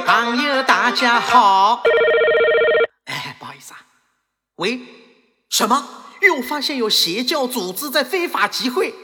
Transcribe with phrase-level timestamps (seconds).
[0.00, 1.82] 朋友，大家好。
[3.06, 3.80] 哎，不好意思啊。
[4.56, 4.80] 喂，
[5.48, 5.84] 什么？
[6.20, 8.94] 又发现有邪教组织在非法集会？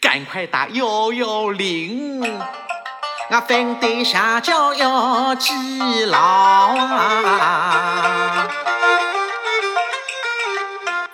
[0.00, 2.40] 赶快打幺幺零！
[3.30, 8.48] 我反对邪教要记牢啊！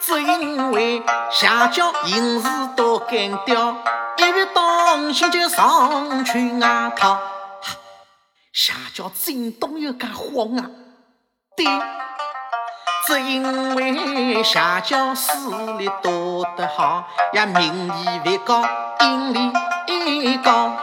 [0.01, 3.77] 只因为邪教行事多干掉，
[4.16, 7.20] 一遇东西就上去外套。
[8.52, 10.70] 邪教真东有噶慌啊！
[11.57, 11.66] 对，
[13.07, 15.33] 只因为邪教势
[15.79, 18.62] 力多得好，呀名义越高，
[19.01, 19.52] 引力
[20.24, 20.77] 越高。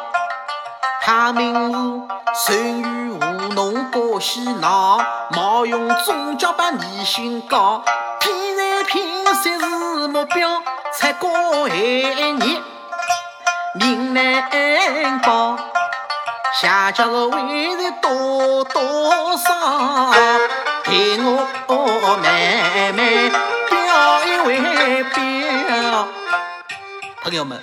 [1.02, 3.20] 他们是善于糊
[3.54, 5.00] 弄和洗脑，
[5.32, 7.84] 冒用宗教把迷信搞，
[8.20, 10.62] 骗财骗色是目标，
[10.94, 12.62] 才过害你
[13.76, 15.58] 命难保。
[16.62, 20.14] 邪教的为人多多少，
[20.86, 23.30] 给我慢慢
[23.70, 26.08] 表一为表。
[27.22, 27.62] 朋友们，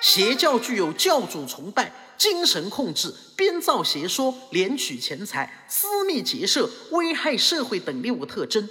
[0.00, 8.68] 邪教具有教主崇拜、精神控制、编造邪说、敛取钱财、私密结社、危害社会等六个特征。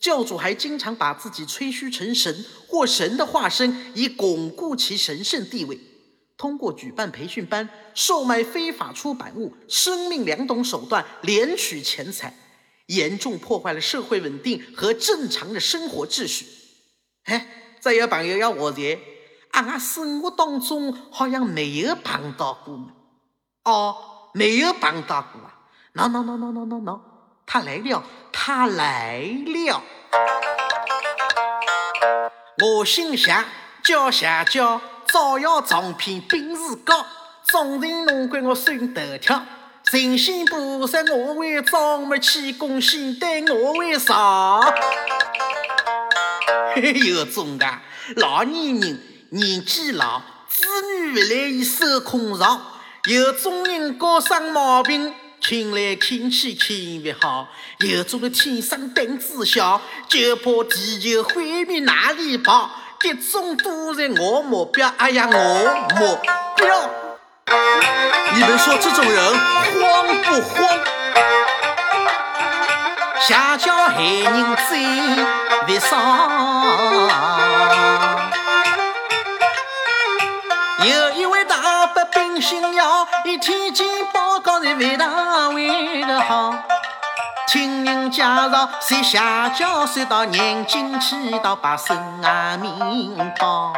[0.00, 5.78] 教主还经常把自己吹嘘成神或神的化身，以巩固其神圣地位。
[6.42, 12.34] 通过举办培训班、售卖非法出版物、生命两种手段敛取钱财，
[12.86, 16.44] 严重破坏了社会稳定和正常的生活秩序。
[17.26, 17.46] 哎，
[17.78, 18.98] 再有朋友要我财，
[19.52, 22.88] 啊，生活当中好像没有碰到过嘛？
[23.62, 23.94] 哦，
[24.34, 25.60] 没有碰到过啊
[25.92, 27.00] ？no no no no no no no，
[27.46, 29.80] 他来了，他来了。
[32.58, 33.44] 我姓夏，
[33.84, 34.80] 叫夏叫。
[35.12, 37.04] 招摇撞骗，本事高，
[37.46, 39.44] 众人弄怪我算头条。
[39.90, 44.72] 神仙菩萨我为装，没气功仙丹我为上。
[47.04, 47.66] 有种的
[48.16, 50.64] 老年人年纪老，子
[50.96, 52.58] 女不来伊受空巢。
[53.04, 55.12] 有种人搞生毛病，
[55.42, 57.48] 请来看去看不好。
[57.80, 62.70] 有种人天生胆子小，就怕地球毁灭哪里跑。
[63.04, 65.36] 一种都在我目标，哎呀，我
[65.96, 66.20] 目
[66.54, 66.88] 标！
[68.32, 69.34] 你们说这种人
[69.80, 70.78] 慌不慌？
[73.20, 74.78] 下叫害人最
[75.66, 75.90] 别上。
[80.84, 86.54] 有一位大伯秉姓姚，一天见报告在为大为的好。
[87.52, 93.74] 听人介绍，随下轿随到南京去，到把生啊命保。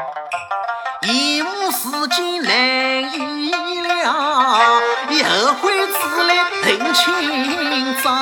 [1.03, 4.15] 一无事件难意料，
[5.11, 8.13] 以后悔之来认清早。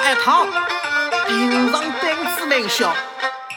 [0.00, 0.46] 朋友叫阿汤，
[1.26, 2.94] 平常胆子蛮小，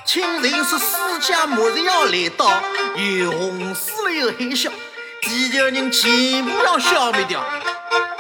[0.06, 2.52] 听人说世界末日要来到，
[2.96, 4.70] 又红死了又害羞，
[5.22, 7.42] 地球人全部要消灭掉。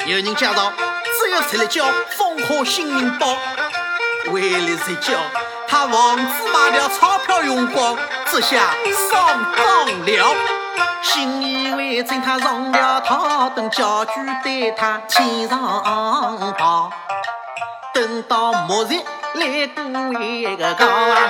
[0.05, 0.71] 有人介绍，
[1.19, 1.85] 只有出来叫
[2.17, 3.35] 封好新闻报，
[4.31, 5.19] 为了睡觉
[5.67, 7.97] 他房子卖掉，钞票用光，
[8.31, 8.73] 这下
[9.11, 10.35] 上当了。
[11.01, 14.11] 信以为真，他上了套，等家具
[14.43, 16.91] 对他天上跑。
[18.03, 18.99] 等到末日
[19.35, 20.75] 来过一个，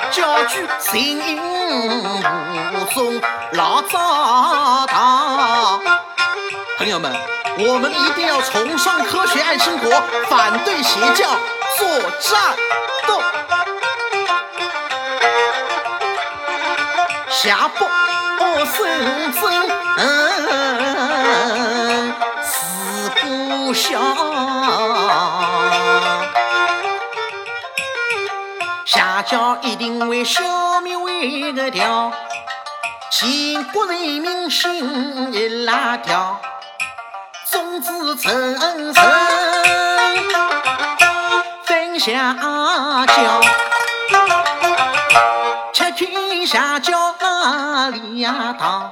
[0.09, 1.39] 家具形影
[2.73, 5.79] 无踪，老早逃。
[6.79, 7.15] 朋友们，
[7.59, 11.29] 我们一定要崇尚科学，爱生活，反对邪教，
[11.77, 11.87] 作
[12.19, 12.55] 战
[13.07, 13.21] 斗。
[17.29, 17.87] 下播。
[18.39, 19.43] 我深圳
[22.43, 22.51] 是
[23.21, 24.01] 故乡，
[28.93, 32.11] 下家一定会消灭为个条，
[33.09, 36.39] 全国人民心一拉跳，
[37.49, 38.93] 众志成城
[41.65, 42.35] 分下
[43.07, 43.41] 交。
[45.95, 48.55] 天下叫哪里呀？
[48.59, 48.91] 堂，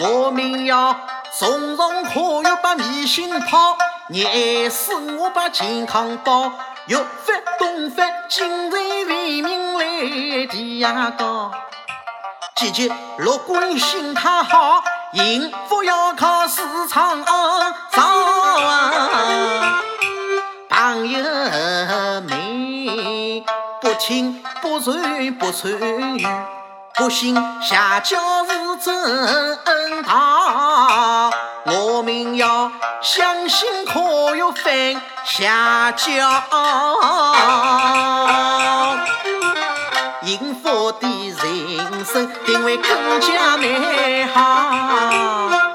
[0.00, 0.96] 我们要
[1.38, 3.76] 从容科学把迷信抛，
[4.08, 6.50] 热死我把健康保，
[6.88, 11.52] 玉发东发，精神为民来提呀高。
[12.56, 14.82] 季节乐观心态好，
[15.12, 17.34] 幸福要靠时常上。
[20.70, 21.20] 朋友
[22.22, 23.44] 们，
[23.82, 25.70] 不听不传不传
[26.16, 26.26] 语，
[26.94, 31.30] 不信邪教是真道。
[31.66, 36.42] 我们要相信可有分下教，
[40.24, 45.67] 幸福的人生定会更加美好。